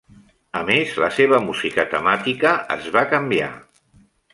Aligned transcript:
A 0.61 0.61
més, 0.69 0.95
la 1.03 1.11
seva 1.19 1.41
música 1.49 1.87
temàtica 1.95 2.59
es 2.81 2.93
va 2.97 3.09
canviar. 3.17 3.57